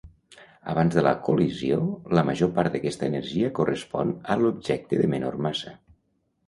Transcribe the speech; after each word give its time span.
Abans 0.71 0.95
de 0.99 1.03
la 1.07 1.11
col·lisió, 1.27 1.77
la 2.21 2.25
major 2.31 2.51
part 2.57 2.73
d'aquesta 2.77 3.11
energia 3.15 3.53
correspon 3.61 4.19
a 4.37 4.41
l'objecte 4.43 5.05
de 5.05 5.13
menor 5.17 5.41
massa. 5.51 5.79